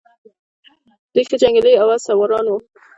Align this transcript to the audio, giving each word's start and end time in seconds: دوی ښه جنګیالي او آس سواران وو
دوی 1.13 1.23
ښه 1.29 1.35
جنګیالي 1.41 1.73
او 1.81 1.87
آس 1.95 2.01
سواران 2.07 2.45
وو 2.47 2.57